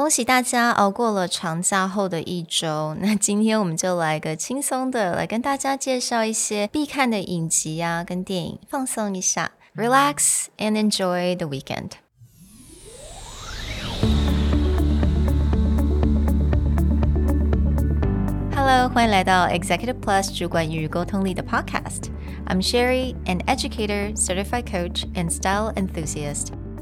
[0.00, 2.96] 恭喜大家熬过了长假后的一周。
[3.00, 11.90] 那今天我们就来个轻松的，来跟大家介绍一些必看的影集啊，跟电影，放松一下，relax and enjoy the weekend。
[18.56, 22.04] Hello，欢迎来到 Executive Plus 主管与沟通力的 Podcast。
[22.46, 26.54] I'm Sherry, an educator, certified coach, and style enthusiast.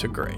[0.00, 0.32] to great.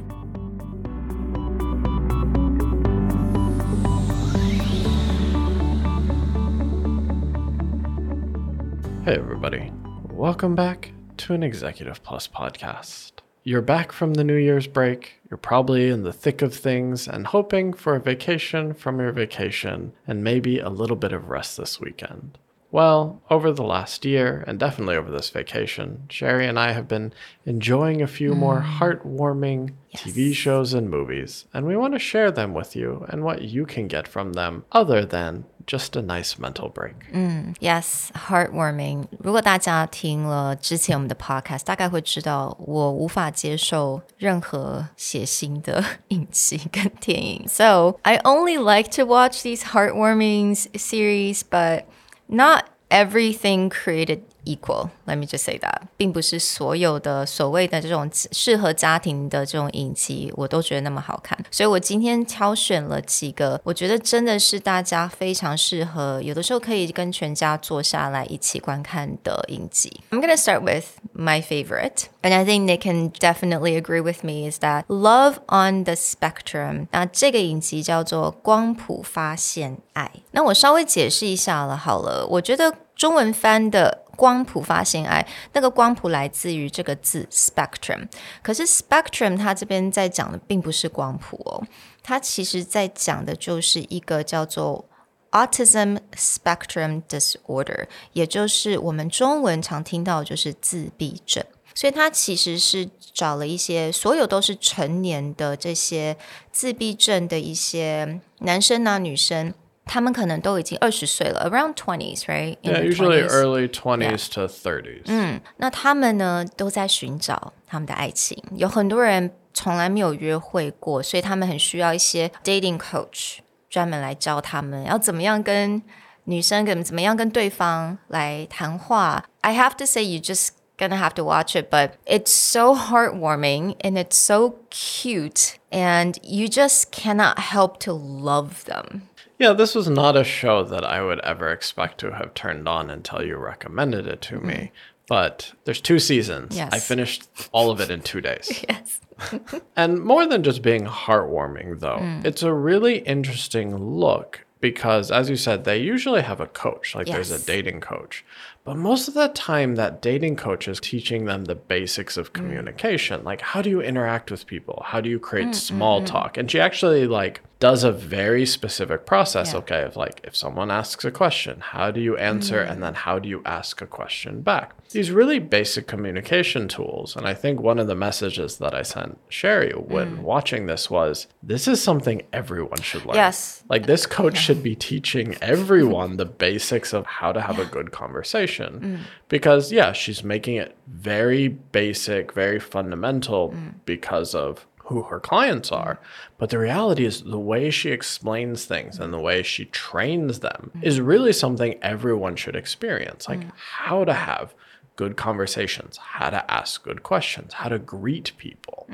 [9.04, 9.70] Hey, everybody.
[10.10, 13.12] Welcome back to an Executive Plus podcast.
[13.44, 15.20] You're back from the New Year's break.
[15.30, 19.92] You're probably in the thick of things and hoping for a vacation from your vacation
[20.08, 22.36] and maybe a little bit of rest this weekend.
[22.71, 27.13] Well, over the last year, and definitely over this vacation, Sherry and I have been
[27.45, 28.37] enjoying a few mm.
[28.37, 30.03] more heartwarming yes.
[30.03, 33.65] TV shows and movies, and we want to share them with you and what you
[33.65, 36.95] can get from them other than just a nice mental break.
[37.13, 39.07] Mm, yes, heartwarming.
[39.19, 47.47] 如果大家听了之前我们的 podcast，大概会知道我无法接受任何血腥的影集跟电影。
[47.47, 51.83] So I only like to watch these heartwarming series, but
[52.32, 54.90] not everything created equal.
[55.06, 61.38] Let me just say that，并不是所有的所谓的这种适合家庭的这种影集，我都觉得那么好看。
[61.50, 70.00] 所以我今天挑选了几个，我觉得真的是大家非常适合，有的时候可以跟全家坐下来一起观看的影集。
[70.10, 74.58] I'm gonna start with my favorite, and I think they can definitely agree with me is
[74.60, 76.86] that Love on the Spectrum。
[76.90, 80.10] 那这个影集叫做光谱发现爱。
[80.32, 84.01] 那我稍微解释一下了，好了，我觉得中文翻的。
[84.16, 88.08] 光谱发现爱，那个光谱来自于这个字 spectrum。
[88.42, 91.62] 可是 spectrum 它这边在讲的并不是光谱哦，
[92.02, 94.84] 它其实在讲的就是一个叫做
[95.30, 101.44] autism spectrum disorder，也就是我们中文常听到就是自闭症。
[101.74, 106.18] 所以它其实是找了一些所有都是成年的这些
[106.50, 109.54] 自闭症的一些男生啊女生。
[109.85, 112.57] 他们可能都已经二十岁了，around twenties, right?
[112.61, 115.03] Yeah, usually early twenties to thirties.
[115.05, 118.43] 嗯，那他们呢都在寻找他们的爱情。
[118.55, 123.37] 有很多人从来没有约会过，所以他们很需要一些 dating coach
[123.69, 125.81] 专门来教他们要怎么样跟
[126.25, 129.23] 女生跟怎么样跟对方来谈话。
[129.39, 133.97] I have to say, you just gonna have to watch it, but it's so heartwarming and
[133.97, 139.03] it's so cute, and you just cannot help to love them.
[139.42, 142.90] Yeah, this was not a show that I would ever expect to have turned on
[142.90, 144.44] until you recommended it to mm.
[144.44, 144.72] me.
[145.08, 146.56] But there's two seasons.
[146.56, 146.72] Yes.
[146.72, 148.64] I finished all of it in two days.
[148.68, 149.00] yes.
[149.76, 152.24] and more than just being heartwarming, though, mm.
[152.24, 157.08] it's a really interesting look because, as you said, they usually have a coach, like
[157.08, 157.16] yes.
[157.16, 158.24] there's a dating coach.
[158.64, 162.34] But most of the time, that dating coach is teaching them the basics of mm.
[162.34, 163.20] communication.
[163.20, 163.24] Mm.
[163.24, 164.82] Like, how do you interact with people?
[164.86, 166.36] How do you create mm, small mm, talk?
[166.36, 169.52] And she actually, like, does a very specific process.
[169.52, 169.60] Yeah.
[169.60, 172.68] Okay, of like if someone asks a question, how do you answer, mm.
[172.68, 174.74] and then how do you ask a question back?
[174.88, 177.14] These really basic communication tools.
[177.14, 180.22] And I think one of the messages that I sent Sherry when mm.
[180.22, 183.14] watching this was this is something everyone should learn.
[183.14, 183.62] Yes.
[183.70, 184.40] Like this coach yeah.
[184.40, 188.51] should be teaching everyone the basics of how to have a good conversation.
[188.60, 188.98] Mm.
[189.28, 193.74] Because, yeah, she's making it very basic, very fundamental mm.
[193.84, 196.00] because of who her clients are.
[196.38, 200.70] But the reality is, the way she explains things and the way she trains them
[200.82, 203.28] is really something everyone should experience.
[203.28, 204.54] Like how to have
[204.96, 208.86] good conversations, how to ask good questions, how to greet people.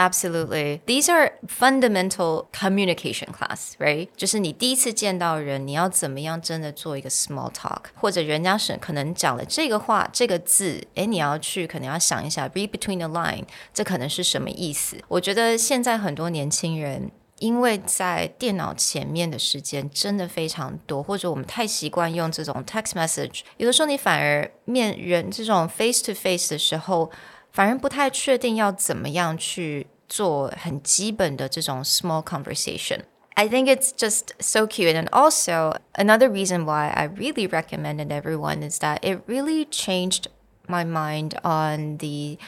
[0.00, 0.80] Absolutely.
[0.84, 4.08] These are fundamental communication class, right?
[4.16, 14.98] 就是你第一次见到人，你要怎么样真的做一个 small talk，或者人家是可能讲了这个话这个字，诶，你要去可能要想一下，read between the line，这可能是什么意思？
[15.08, 17.10] 我觉得现在很多年轻人。
[17.38, 27.10] 因为在电脑前面的时间真的非常多，或者我们太习惯用这种 text message，有的时候你反而面人这种 face to face 的时候，
[27.50, 34.96] 反而不太确定要怎么样去 做很基本的这种 small conversation。I think it's just so cute.
[34.96, 40.28] And also, another reason why I really recommend it everyone is that it really changed
[40.68, 42.38] my mind on the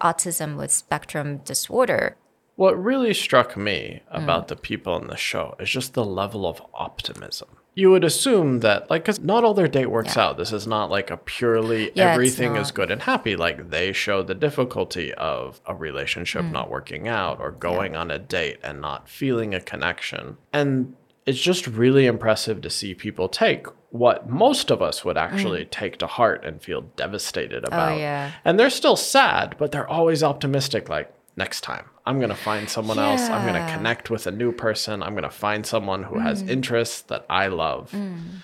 [0.00, 2.16] autism with spectrum disorder.
[2.56, 4.48] What really struck me about mm.
[4.48, 7.48] the people in the show is just the level of optimism.
[7.77, 10.23] You would assume that, like, because not all their date works yeah.
[10.23, 10.37] out.
[10.37, 13.35] This is not like a purely yeah, everything is good and happy.
[13.35, 16.51] Like, they show the difficulty of a relationship mm.
[16.51, 17.99] not working out or going yeah.
[17.99, 20.37] on a date and not feeling a connection.
[20.51, 20.95] And
[21.27, 25.69] it's just really impressive to see people take what most of us would actually mm.
[25.69, 27.91] take to heart and feel devastated oh, about.
[27.91, 28.31] Oh, yeah.
[28.43, 32.68] And they're still sad, but they're always optimistic like next time I'm going to find
[32.68, 33.10] someone yeah.
[33.10, 33.22] else.
[33.28, 35.02] I'm going to connect with a new person.
[35.02, 36.22] I'm going to find someone who mm.
[36.22, 37.92] has interests that I love.
[37.92, 38.42] Mm.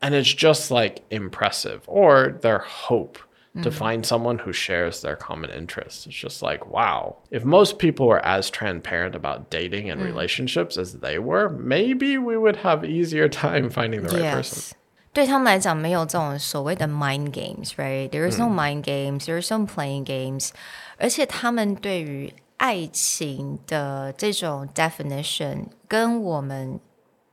[0.00, 3.18] And it's just like impressive or their hope
[3.62, 3.72] to mm.
[3.72, 6.06] find someone who shares their common interests.
[6.06, 7.16] It's just like, wow.
[7.32, 10.04] If most people were as transparent about dating and mm.
[10.04, 14.36] relationships as they were, maybe we would have easier time finding the right yes.
[14.36, 14.76] person.
[15.12, 18.08] 对他们来讲，没有这种所谓的 mind games，right?
[18.10, 19.26] There is no mind games.
[19.26, 20.50] There is no playing games.
[20.98, 26.78] 而且他们对于 爱情的这种 definition 跟我们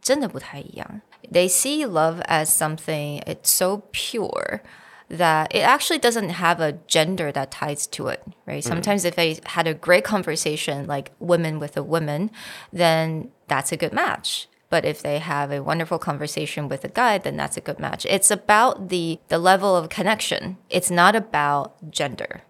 [0.02, 1.02] 真的不太一样。
[1.32, 4.62] They see love as something it's so pure
[5.10, 8.64] that it actually doesn't have a gender that ties to it, right?
[8.64, 8.68] Mm.
[8.68, 12.30] Sometimes if they had a great conversation like women with a woman,
[12.72, 14.48] then that's a good match.
[14.70, 18.06] But if they have a wonderful conversation with a guy, then that's a good match.
[18.06, 20.58] It's about the the level of connection.
[20.70, 22.42] It's not about gender.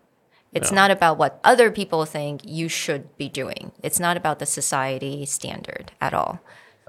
[0.52, 0.76] It's no.
[0.76, 3.72] not about what other people think you should be doing.
[3.82, 6.40] It's not about the society standard at all.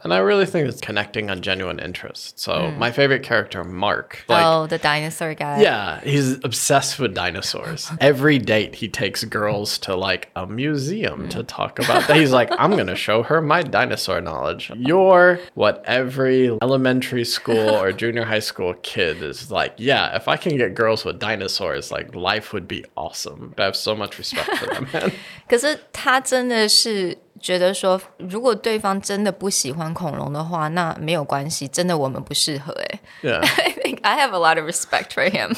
[0.05, 2.39] And I really think it's connecting on genuine interest.
[2.39, 2.79] So mm.
[2.79, 4.25] my favorite character, Mark.
[4.29, 5.61] Like, oh, the dinosaur guy.
[5.61, 7.91] Yeah, he's obsessed with dinosaurs.
[8.01, 11.31] Every date he takes girls to like a museum mm.
[11.31, 12.17] to talk about that.
[12.17, 14.71] He's like, I'm gonna show her my dinosaur knowledge.
[14.77, 20.37] You're what every elementary school or junior high school kid is like, yeah, if I
[20.37, 23.55] can get girls with dinosaurs, like life would be awesome.
[23.59, 25.13] I have so much respect for them, man.
[25.49, 32.73] 可是他真的是 觉得说，如果对方真的不喜欢恐龙的话，那没有关系，真的我们不适合。
[32.73, 35.55] 哎，Yeah, I think I have a lot of respect for him.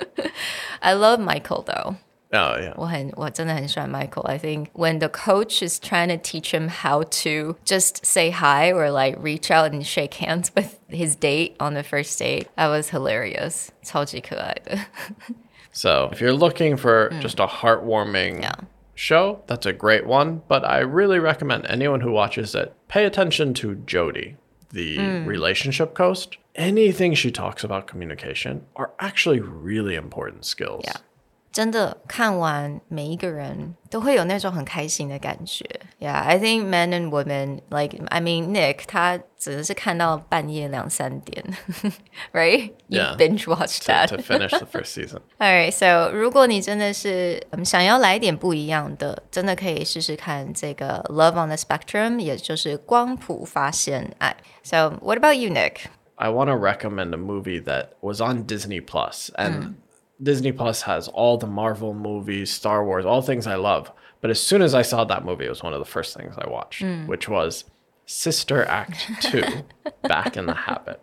[0.79, 1.95] I love Michael though.
[2.31, 2.73] Oh yeah.
[2.75, 4.21] 我很我真的很喜欢 Michael.
[4.27, 8.71] I think when the coach is trying to teach him how to just say hi
[8.71, 12.67] or like reach out and shake hands with his date on the first date, that
[12.67, 13.69] was hilarious.
[13.81, 14.77] 超 级可爱的。
[15.71, 18.53] So if you're looking for just a heartwarming yeah
[18.94, 20.42] show, that's a great one.
[20.48, 24.36] But I really recommend anyone who watches it pay attention to Jodi,
[24.70, 25.26] the mm.
[25.26, 26.38] relationship coach.
[26.54, 30.84] Anything she talks about communication are actually really important skills.
[30.86, 30.98] Yeah.
[31.53, 35.65] 真的看完每一个人都会有那种很开心的感觉。
[35.99, 41.43] Yeah, I think men and women like I mean Nick 他只是看到半夜两三点，
[42.31, 42.71] right?
[42.87, 45.21] You yeah, binge watch that to, to finish the first season.
[45.39, 54.37] Alright, so 如果你真的是想要来点不一样的，真的可以试试看这个 Love on the Spectrum，也就是光谱发现爱。
[54.61, 55.87] So what about you, Nick?
[56.15, 59.59] I want to recommend a movie that was on Disney Plus and.
[59.59, 59.73] Mm.
[60.24, 63.92] Disney Plus has all the Marvel movies, Star Wars, all things I love.
[64.20, 66.34] But as soon as I saw that movie, it was one of the first things
[66.38, 67.06] I watched, mm.
[67.06, 67.64] which was
[68.06, 69.44] Sister Act 2
[70.02, 71.00] Back in the Habit.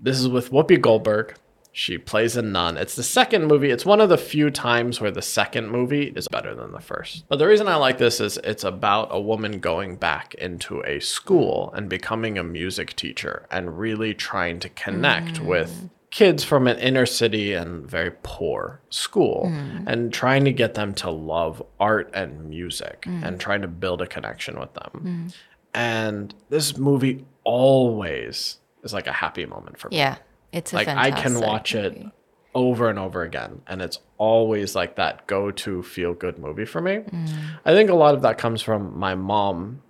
[0.00, 1.36] This is with Whoopi Goldberg.
[1.70, 2.76] She plays a nun.
[2.76, 3.70] It's the second movie.
[3.70, 7.24] It's one of the few times where the second movie is better than the first.
[7.28, 11.00] But the reason I like this is it's about a woman going back into a
[11.00, 15.46] school and becoming a music teacher and really trying to connect mm.
[15.46, 19.82] with kids from an inner city and very poor school mm.
[19.88, 23.20] and trying to get them to love art and music mm.
[23.24, 24.90] and trying to build a connection with them.
[24.94, 25.34] Mm.
[25.74, 29.96] And this movie always is like a happy moment for me.
[29.96, 30.18] Yeah.
[30.52, 32.02] It's like I can watch movie.
[32.02, 32.06] it
[32.54, 36.98] over and over again and it's always like that go-to feel good movie for me.
[36.98, 37.58] Mm.
[37.64, 39.82] I think a lot of that comes from my mom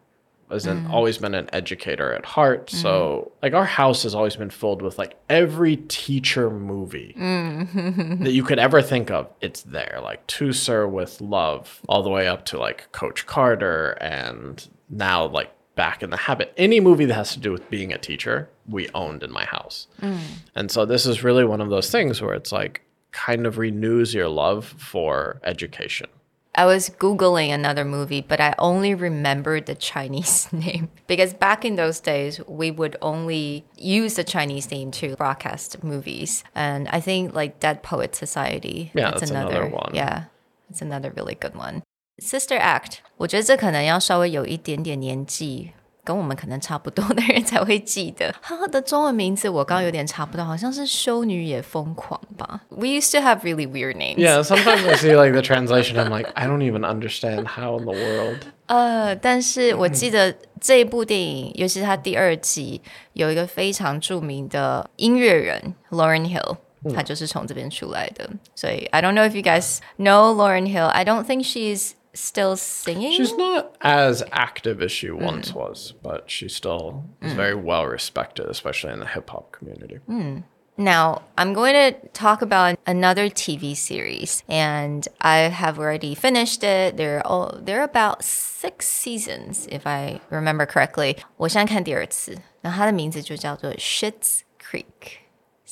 [0.55, 0.89] has mm.
[0.91, 2.69] always been an educator at heart.
[2.69, 2.83] Mm.
[2.83, 8.19] So like our house has always been filled with like every teacher movie mm.
[8.25, 9.29] that you could ever think of.
[9.41, 9.99] It's there.
[10.03, 15.27] Like To Sir with Love, all the way up to like Coach Carter and now
[15.27, 16.55] like Back in the Habit.
[16.57, 19.89] Any movie that has to do with being a teacher, we owned in my house.
[20.01, 20.21] Mm.
[20.55, 24.15] And so this is really one of those things where it's like kind of renews
[24.15, 26.09] your love for education.
[26.56, 31.76] I was Googling another movie, but I only remembered the Chinese name because back in
[31.76, 36.44] those days, we would only use the Chinese name to broadcast movies.
[36.56, 38.92] And I think like Dead Poet Society.
[38.94, 39.92] Yeah, that's, that's another, another one.
[39.94, 40.26] Yeah,
[40.70, 41.84] it's another really good one.
[42.20, 45.72] Sister Act，我觉得这可能要稍微有一点点年纪。
[46.05, 48.33] 跟我们可能差不多的人才会记得。
[48.43, 52.61] 它的中文名字我刚有点查不到，好像是修女也疯狂吧。
[52.69, 54.19] We used to have really weird names.
[54.19, 57.85] Yeah, sometimes I see like the translation, I'm like, I don't even understand how in
[57.87, 58.39] the world.
[58.67, 62.81] 呃，但是我记得这一部电影，尤其是它第二集，
[63.15, 66.57] 有一个非常著名的音乐人 Lauryn Hill。
[66.95, 70.89] 她就是从这边出来的，所以 I don't know if you guys know Lauryn Hill.
[70.89, 73.13] I don't think she's still singing.
[73.13, 75.57] She's not as active as she once mm.
[75.57, 77.37] was, but she still is mm.
[77.37, 79.99] very well respected, especially in the hip hop community.
[80.09, 80.45] Mm.
[80.77, 86.97] Now, I'm going to talk about another TV series, and I have already finished it.
[86.97, 91.19] They're all, they're about six seasons, if I remember correctly.
[91.37, 95.19] 我现在看第二次，那它的名字就叫做 Schitt's Creek。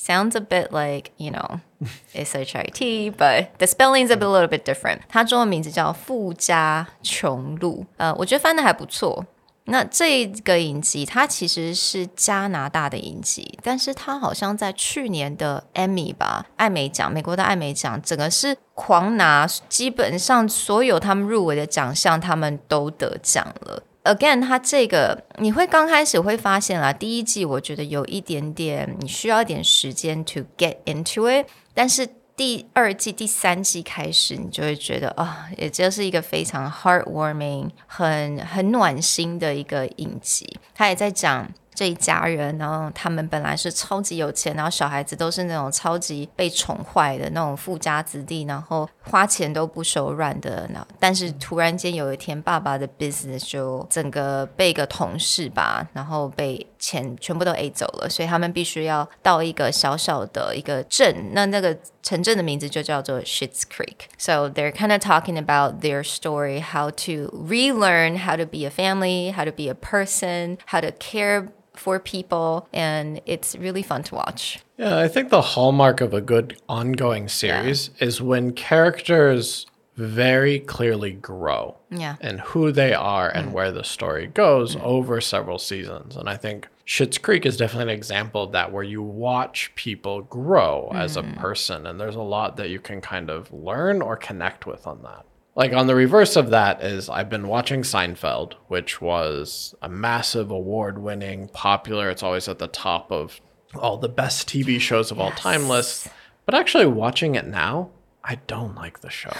[0.03, 1.61] Sounds a bit like, you know,
[2.13, 4.99] SHIT, but the spelling is a, bit, a little bit different.
[5.07, 9.25] 它中文名字叫《富家穷路》，呃，我觉得翻的还不错。
[9.65, 23.81] 那这个影集它其实是加拿大的影集，但是它好像在去年的 Emmy 吧，艾美奖，美国的艾美奖，整个是狂拿，基本上所有他们入围的奖项，他们都得奖了。
[24.03, 31.47] Again，它这个你会刚开始会发现啦，第一季我觉得有一点点，你需要一点时间 to get into it。
[31.73, 40.59] 但是第二季、第三季开始，你就会觉得啊，也就是一个非常 heartwarming、很很暖心的一个影集。
[40.75, 41.49] 他也在讲。
[41.73, 50.67] 这一家人，然后他们本来是超级有钱，然后小孩子都是那种超级被宠坏的那种富家子弟，然后花钱都不手软的。
[50.73, 64.09] 那但是突然间有一天，爸爸的 business 就整个被一个同事吧，然后被钱全部都 A 走了，所以他们必须要到一个小小的一个镇，那那个城镇的名字就叫做 Schitt's Creek.
[64.17, 68.69] So they're kind of talking about their story, how to relearn how to be a
[68.69, 74.03] family, how to be a person, how to care for people, and it's really fun
[74.03, 74.59] to watch.
[74.77, 78.07] Yeah, I think the hallmark of a good ongoing series yeah.
[78.07, 82.15] is when characters very clearly grow yeah.
[82.19, 83.51] and who they are and mm.
[83.51, 84.81] where the story goes mm.
[84.81, 86.15] over several seasons.
[86.15, 90.23] And I think Schitt's Creek is definitely an example of that where you watch people
[90.23, 90.99] grow mm.
[90.99, 91.37] as a mm.
[91.37, 95.03] person and there's a lot that you can kind of learn or connect with on
[95.03, 95.25] that.
[95.55, 100.49] Like on the reverse of that is I've been watching Seinfeld, which was a massive
[100.49, 103.39] award winning, popular, it's always at the top of
[103.75, 105.23] all the best TV shows of yes.
[105.23, 106.09] all time lists.
[106.45, 107.91] But actually watching it now,
[108.23, 109.31] I don't like the show.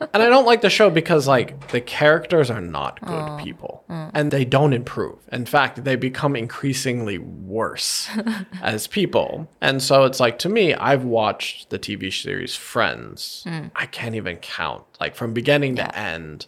[0.00, 3.38] and I don't like the show because like the characters are not good oh.
[3.42, 4.10] people mm.
[4.14, 5.18] and they don't improve.
[5.30, 8.08] In fact, they become increasingly worse
[8.62, 9.48] as people.
[9.60, 13.44] And so it's like to me, I've watched the TV series Friends.
[13.46, 13.70] Mm.
[13.76, 15.88] I can't even count like from beginning yeah.
[15.88, 16.46] to end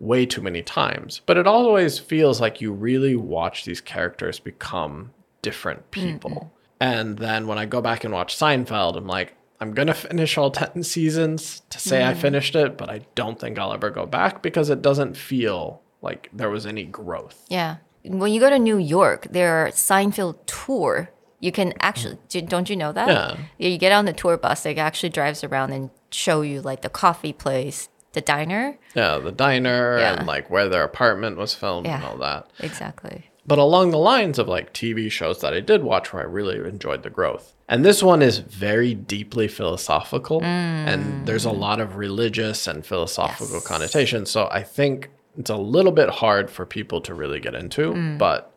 [0.00, 1.20] way too many times.
[1.26, 6.30] But it always feels like you really watch these characters become different people.
[6.30, 6.48] Mm-hmm.
[6.78, 10.50] And then when I go back and watch Seinfeld, I'm like, I'm gonna finish all
[10.50, 12.06] 10 seasons to say mm.
[12.06, 15.82] I finished it, but I don't think I'll ever go back because it doesn't feel
[16.02, 17.44] like there was any growth.
[17.48, 17.76] Yeah.
[18.04, 21.10] When you go to New York, there are Seinfeld tour.
[21.40, 23.08] You can actually, don't you know that?
[23.08, 23.36] Yeah.
[23.70, 26.88] You get on the tour bus, it actually drives around and show you like the
[26.88, 28.78] coffee place, the diner.
[28.94, 30.14] Yeah, the diner yeah.
[30.14, 32.50] and like where their apartment was filmed yeah, and all that.
[32.60, 33.30] Exactly.
[33.46, 36.56] But along the lines of like TV shows that I did watch where I really
[36.68, 37.54] enjoyed the growth.
[37.68, 40.44] And this one is very deeply philosophical, mm.
[40.44, 43.66] and there's a lot of religious and philosophical yes.
[43.66, 44.30] connotations.
[44.30, 48.18] So I think it's a little bit hard for people to really get into, mm.
[48.18, 48.52] but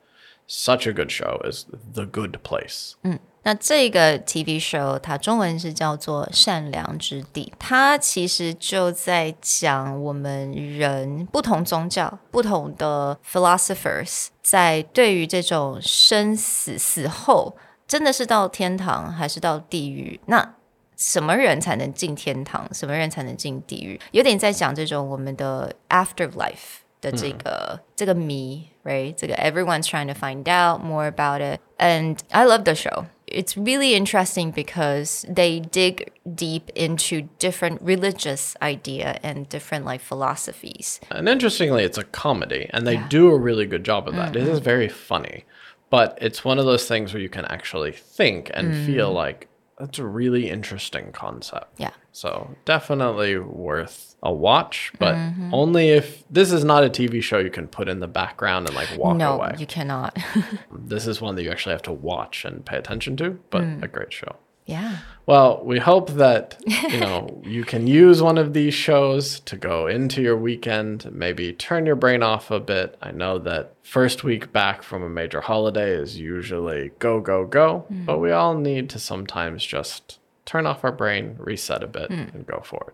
[0.46, 2.96] such a good show is The Good Place.
[3.04, 17.56] 嗯，那这个 TV show 它中文是叫做《善良之地》，它其实就在讲我们人不同宗教、不同的 philosophers 在对于这种生死死后。
[17.88, 20.20] 真的是到天堂还是到地狱？
[20.28, 20.54] 那
[20.96, 22.72] 什么人才能进天堂？
[22.72, 24.00] 什么人才能进地狱？
[24.12, 29.16] 有点在讲这种我们的 afterlife 的这个、嗯、这个谜，right？
[29.16, 31.60] 这个 everyone's trying to find out more about it.
[31.80, 33.06] And I love the show.
[33.32, 41.00] It's really interesting because they dig deep into different religious idea and different like philosophies.
[41.12, 43.08] And interestingly, it's a comedy, and they yeah.
[43.10, 44.30] do a really good job of that.
[44.30, 44.48] Mm -hmm.
[44.48, 45.46] It is very funny
[45.90, 48.86] but it's one of those things where you can actually think and mm.
[48.86, 49.49] feel like
[49.80, 51.80] that's a really interesting concept.
[51.80, 51.92] Yeah.
[52.12, 55.54] So definitely worth a watch, but mm-hmm.
[55.54, 58.76] only if this is not a TV show you can put in the background and
[58.76, 59.56] like walk no, away.
[59.58, 60.18] you cannot.
[60.72, 63.82] this is one that you actually have to watch and pay attention to, but mm.
[63.82, 64.36] a great show.
[64.70, 64.98] Yeah.
[65.26, 69.88] Well, we hope that you know you can use one of these shows to go
[69.88, 72.98] into your weekend, maybe turn your brain off a bit.
[73.02, 77.86] I know that first week back from a major holiday is usually go go go,
[77.92, 78.06] mm.
[78.06, 82.34] but we all need to sometimes just turn off our brain, reset a bit, mm.
[82.34, 82.94] and go forward.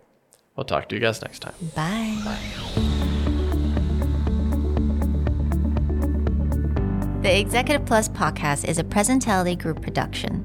[0.56, 1.54] We'll talk to you guys next time.
[1.76, 2.22] Bye.
[2.24, 3.06] Bye.
[7.26, 10.45] The Executive Plus podcast is a Presentality Group production,